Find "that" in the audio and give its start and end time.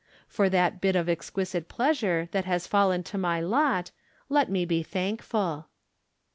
0.49-0.81, 2.31-2.45